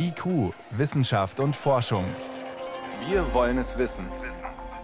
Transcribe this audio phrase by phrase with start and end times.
[0.00, 2.04] IQ, Wissenschaft und Forschung.
[3.08, 4.06] Wir wollen es wissen.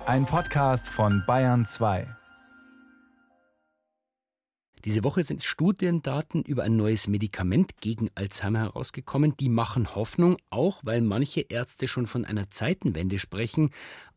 [0.06, 2.08] Ein Podcast von Bayern 2.
[4.84, 9.36] Diese Woche sind Studiendaten über ein neues Medikament gegen Alzheimer herausgekommen.
[9.36, 13.70] Die machen Hoffnung, auch weil manche Ärzte schon von einer Zeitenwende sprechen.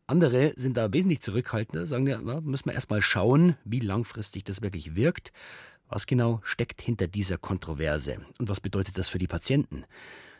[0.08, 4.62] Andere sind da wesentlich zurückhaltender, sagen ja, müssen wir erst mal schauen, wie langfristig das
[4.62, 5.32] wirklich wirkt.
[5.88, 9.84] Was genau steckt hinter dieser Kontroverse und was bedeutet das für die Patienten?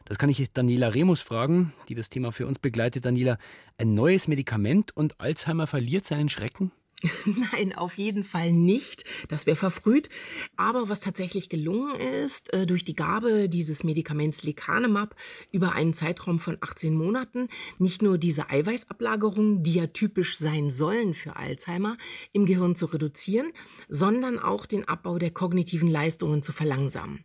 [0.08, 3.04] Das kann ich Daniela Remus fragen, die das Thema für uns begleitet.
[3.04, 3.36] Daniela,
[3.76, 6.72] ein neues Medikament und Alzheimer verliert seinen Schrecken?
[7.52, 9.04] Nein, auf jeden Fall nicht.
[9.28, 10.08] Das wäre verfrüht.
[10.56, 15.14] Aber was tatsächlich gelungen ist, äh, durch die Gabe dieses Medikaments Lecanemab
[15.52, 17.48] über einen Zeitraum von 18 Monaten,
[17.78, 21.96] nicht nur diese Eiweißablagerungen, die ja typisch sein sollen für Alzheimer,
[22.32, 23.52] im Gehirn zu reduzieren,
[23.88, 27.24] sondern auch den Abbau der kognitiven Leistungen zu verlangsamen.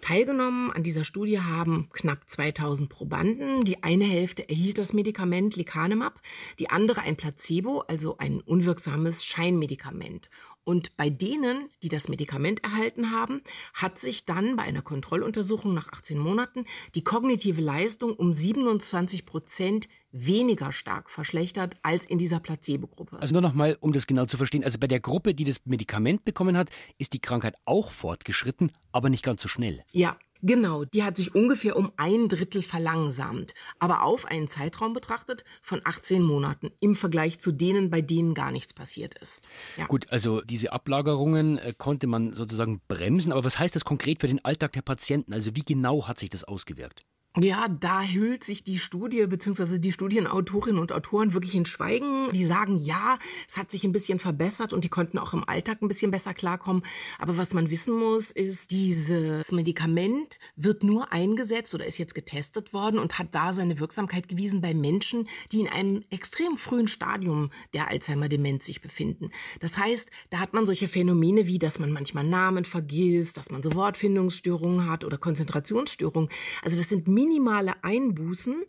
[0.00, 3.64] Teilgenommen an dieser Studie haben knapp 2000 Probanden.
[3.64, 6.20] Die eine Hälfte erhielt das Medikament Lecanemab,
[6.58, 10.30] die andere ein Placebo, also ein unwirksames sogenanntes Scheinmedikament.
[10.64, 13.42] Und bei denen, die das Medikament erhalten haben,
[13.74, 19.88] hat sich dann bei einer Kontrolluntersuchung nach 18 Monaten die kognitive Leistung um 27 Prozent
[20.12, 23.18] weniger stark verschlechtert als in dieser Placebo-Gruppe.
[23.18, 24.62] Also nur noch mal, um das genau zu verstehen.
[24.62, 29.10] Also bei der Gruppe, die das Medikament bekommen hat, ist die Krankheit auch fortgeschritten, aber
[29.10, 29.82] nicht ganz so schnell.
[29.90, 35.44] Ja, Genau, die hat sich ungefähr um ein Drittel verlangsamt, aber auf einen Zeitraum betrachtet
[35.62, 39.48] von 18 Monaten im Vergleich zu denen, bei denen gar nichts passiert ist.
[39.76, 39.86] Ja.
[39.86, 44.26] Gut, also diese Ablagerungen äh, konnte man sozusagen bremsen, aber was heißt das konkret für
[44.26, 45.32] den Alltag der Patienten?
[45.32, 47.04] Also wie genau hat sich das ausgewirkt?
[47.40, 49.78] Ja, da hüllt sich die Studie bzw.
[49.78, 52.30] die Studienautorinnen und Autoren wirklich in Schweigen.
[52.32, 55.80] Die sagen, ja, es hat sich ein bisschen verbessert und die konnten auch im Alltag
[55.80, 56.82] ein bisschen besser klarkommen.
[57.18, 62.74] Aber was man wissen muss, ist, dieses Medikament wird nur eingesetzt oder ist jetzt getestet
[62.74, 67.50] worden und hat da seine Wirksamkeit gewiesen bei Menschen, die in einem extrem frühen Stadium
[67.72, 69.30] der Alzheimer-Demenz sich befinden.
[69.60, 73.62] Das heißt, da hat man solche Phänomene wie, dass man manchmal Namen vergisst, dass man
[73.62, 76.28] so Wortfindungsstörungen hat oder Konzentrationsstörungen.
[76.60, 78.64] Also das sind minimale Einbußen,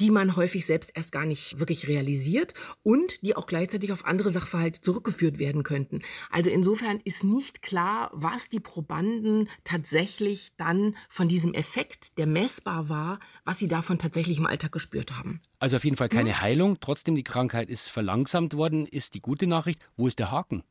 [0.00, 2.54] die man häufig selbst erst gar nicht wirklich realisiert
[2.84, 6.02] und die auch gleichzeitig auf andere Sachverhalte zurückgeführt werden könnten.
[6.30, 12.88] Also insofern ist nicht klar, was die Probanden tatsächlich dann von diesem Effekt, der messbar
[12.88, 15.40] war, was sie davon tatsächlich im Alltag gespürt haben.
[15.58, 19.48] Also auf jeden Fall keine Heilung, trotzdem die Krankheit ist verlangsamt worden, ist die gute
[19.48, 19.80] Nachricht.
[19.96, 20.62] Wo ist der Haken?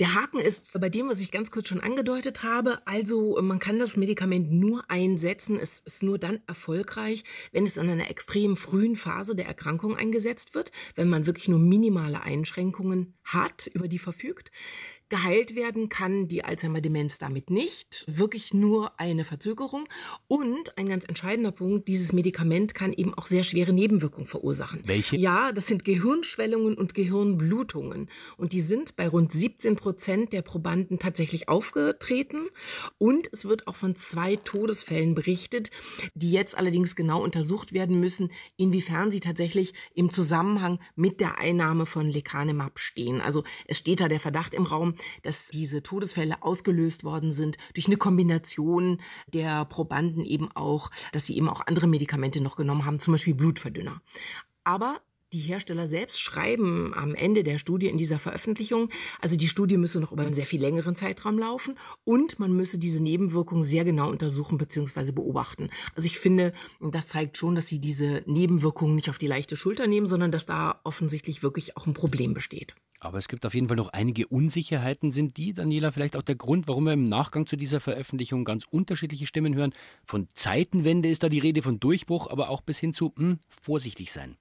[0.00, 2.86] Der Haken ist bei dem, was ich ganz kurz schon angedeutet habe.
[2.86, 5.58] Also man kann das Medikament nur einsetzen.
[5.58, 10.54] Es ist nur dann erfolgreich, wenn es in einer extrem frühen Phase der Erkrankung eingesetzt
[10.54, 14.50] wird, wenn man wirklich nur minimale Einschränkungen hat, über die verfügt.
[15.12, 19.86] Geheilt werden kann die Alzheimer-Demenz damit nicht, wirklich nur eine Verzögerung.
[20.26, 24.80] Und ein ganz entscheidender Punkt, dieses Medikament kann eben auch sehr schwere Nebenwirkungen verursachen.
[24.86, 25.18] Welche?
[25.18, 28.08] Ja, das sind Gehirnschwellungen und Gehirnblutungen.
[28.38, 32.46] Und die sind bei rund 17 Prozent der Probanden tatsächlich aufgetreten.
[32.96, 35.70] Und es wird auch von zwei Todesfällen berichtet,
[36.14, 41.84] die jetzt allerdings genau untersucht werden müssen, inwiefern sie tatsächlich im Zusammenhang mit der Einnahme
[41.84, 43.20] von Lecanemab stehen.
[43.20, 47.86] Also es steht da der Verdacht im Raum, dass diese Todesfälle ausgelöst worden sind durch
[47.86, 49.00] eine Kombination
[49.32, 53.34] der Probanden eben auch, dass sie eben auch andere Medikamente noch genommen haben, zum Beispiel
[53.34, 54.00] Blutverdünner.
[54.64, 55.00] Aber
[55.32, 58.90] die Hersteller selbst schreiben am Ende der Studie in dieser Veröffentlichung,
[59.20, 62.78] also die Studie müsse noch über einen sehr viel längeren Zeitraum laufen und man müsse
[62.78, 65.12] diese Nebenwirkungen sehr genau untersuchen bzw.
[65.12, 65.70] beobachten.
[65.94, 69.86] Also ich finde, das zeigt schon, dass sie diese Nebenwirkungen nicht auf die leichte Schulter
[69.86, 72.74] nehmen, sondern dass da offensichtlich wirklich auch ein Problem besteht.
[73.02, 75.10] Aber es gibt auf jeden Fall noch einige Unsicherheiten.
[75.10, 78.64] Sind die, Daniela, vielleicht auch der Grund, warum wir im Nachgang zu dieser Veröffentlichung ganz
[78.64, 79.74] unterschiedliche Stimmen hören?
[80.04, 83.38] Von Zeitenwende ist da die Rede, von Durchbruch, aber auch bis hin zu mh, hm,
[83.48, 84.36] vorsichtig sein.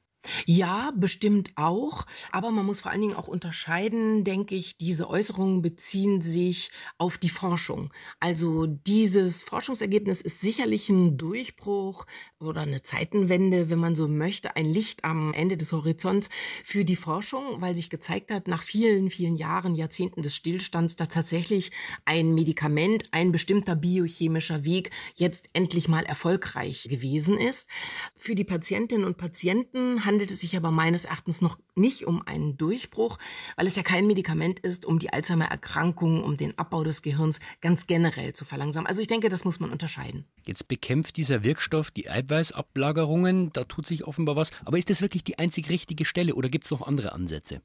[0.54, 2.06] Ja, bestimmt auch.
[2.34, 7.18] Aber man muss vor allen Dingen auch unterscheiden, denke ich, diese Äußerungen beziehen sich auf
[7.18, 7.94] die Forschung.
[8.20, 12.06] Also dieses Forschungsergebnis ist sicherlich ein Durchbruch
[12.42, 16.30] oder eine Zeitenwende, wenn man so möchte, ein Licht am Ende des Horizonts
[16.66, 21.08] für die Forschung, weil sich gezeigt hat, nach vielen, vielen Jahren, Jahrzehnten des Stillstands, dass
[21.08, 21.72] tatsächlich
[22.04, 27.70] ein Medikament, ein bestimmter biochemischer Weg jetzt endlich mal erfolgreich gewesen ist.
[28.18, 32.58] Für die Patientinnen und Patienten handelt es sich aber meines Erachtens noch nicht um einen
[32.58, 33.18] Durchbruch,
[33.56, 37.88] weil es ja kein Medikament ist, um die Alzheimer-Erkrankung, um den Abbau des Gehirns ganz
[37.88, 38.88] generell zu verlangsamen.
[38.88, 40.26] Also ich denke, das muss man unterscheiden.
[40.46, 44.52] Jetzt bekämpft dieser Wirkstoff die Eiweißablagerungen, da tut sich offenbar was.
[44.66, 47.62] Aber ist das wirklich die einzig richtige Stelle oder gibt es noch andere Ansätze?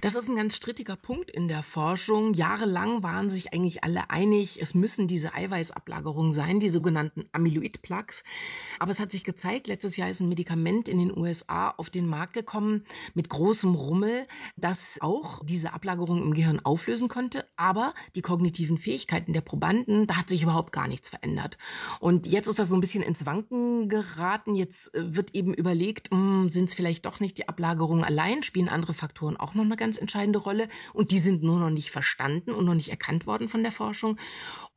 [0.00, 2.34] Das ist ein ganz strittiger Punkt in der Forschung.
[2.34, 8.24] Jahrelang waren sich eigentlich alle einig, es müssen diese Eiweißablagerungen sein, die sogenannten Amyloid-Plaques.
[8.78, 12.06] Aber es hat sich gezeigt, letztes Jahr ist ein Medikament in den USA auf den
[12.06, 12.84] Markt gekommen
[13.14, 14.26] mit großem Rummel,
[14.56, 17.46] das auch diese Ablagerungen im Gehirn auflösen konnte.
[17.56, 21.58] Aber die kognitiven Fähigkeiten der Probanden, da hat sich überhaupt gar nichts verändert.
[22.00, 24.54] Und jetzt ist das so ein bisschen ins Wanken geraten.
[24.54, 28.68] Jetzt äh, wird eben überlegt, hm, sind es vielleicht doch nicht die Ablagerungen allein, spielen
[28.68, 32.52] andere Faktoren auch noch eine ganz entscheidende Rolle und die sind nur noch nicht verstanden
[32.52, 34.18] und noch nicht erkannt worden von der Forschung.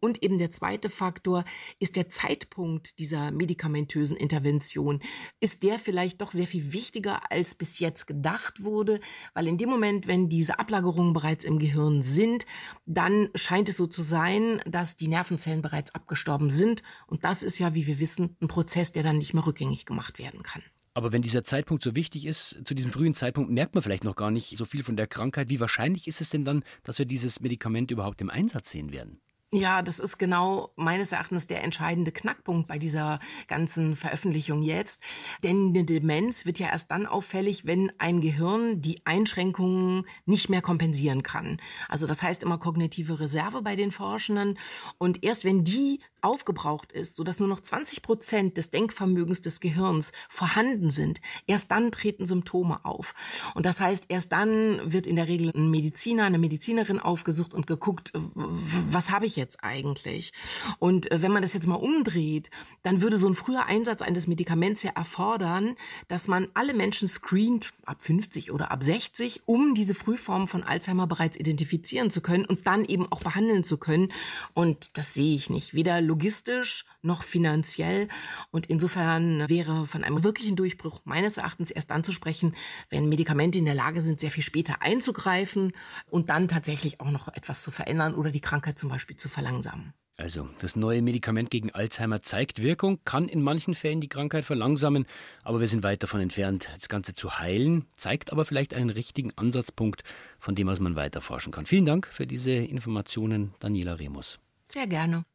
[0.03, 1.45] Und eben der zweite Faktor
[1.80, 5.01] ist der Zeitpunkt dieser medikamentösen Intervention.
[5.39, 9.00] Ist der vielleicht doch sehr viel wichtiger, als bis jetzt gedacht wurde?
[9.33, 12.45] Weil in dem Moment, wenn diese Ablagerungen bereits im Gehirn sind,
[12.85, 16.83] dann scheint es so zu sein, dass die Nervenzellen bereits abgestorben sind.
[17.07, 20.19] Und das ist ja, wie wir wissen, ein Prozess, der dann nicht mehr rückgängig gemacht
[20.19, 20.63] werden kann.
[20.94, 24.16] Aber wenn dieser Zeitpunkt so wichtig ist, zu diesem frühen Zeitpunkt merkt man vielleicht noch
[24.16, 25.50] gar nicht so viel von der Krankheit.
[25.50, 29.19] Wie wahrscheinlich ist es denn dann, dass wir dieses Medikament überhaupt im Einsatz sehen werden?
[29.56, 35.04] Ja, das ist genau meines Erachtens der entscheidende Knackpunkt bei dieser ganzen Veröffentlichung jetzt.
[35.44, 40.63] Denn eine Demenz wird ja erst dann auffällig, wenn ein Gehirn die Einschränkungen nicht mehr
[40.63, 41.62] kompensieren kann.
[41.88, 44.57] Also das heißt immer kognitive Reserve bei den Forschenden.
[44.98, 50.12] Und erst wenn die aufgebraucht ist, sodass nur noch 20 Prozent des Denkvermögens des Gehirns
[50.30, 53.14] vorhanden sind, erst dann treten Symptome auf.
[53.54, 57.68] Und das heißt, erst dann wird in der Regel ein Mediziner, eine Medizinerin aufgesucht und
[57.68, 60.34] geguckt, was habe ich jetzt eigentlich?
[60.80, 62.50] Und äh, wenn man das jetzt mal umdreht,
[62.84, 65.76] dann würde so ein früher Einsatz eines Medikaments ja erfordern,
[66.08, 71.08] dass man alle Menschen screent, ab 50 oder ab 60, um diese Frühform von Alzheimer
[71.08, 74.12] bereits identifizieren zu können und dann eben auch behandeln zu können.
[74.54, 75.74] Und das sehe ich nicht.
[75.74, 78.07] Weder logistisch noch finanziell.
[78.51, 82.56] Und insofern wäre von einem wirklichen Durchbruch meines Erachtens erst dann zu sprechen,
[82.89, 85.74] wenn Medikamente in der Lage sind, sehr viel später einzugreifen
[86.10, 89.94] und dann tatsächlich auch noch etwas zu verändern oder die Krankheit zum Beispiel zu verlangsamen.
[90.18, 95.07] Also, das neue Medikament gegen Alzheimer zeigt Wirkung, kann in manchen Fällen die Krankheit verlangsamen,
[95.42, 99.36] aber wir sind weit davon entfernt, das Ganze zu heilen, zeigt aber vielleicht einen richtigen
[99.36, 100.04] Ansatzpunkt,
[100.38, 101.66] von dem aus man weiter forschen kann.
[101.66, 104.39] Vielen Dank für diese Informationen, Daniela Remus.
[104.66, 105.25] Sehr gerne.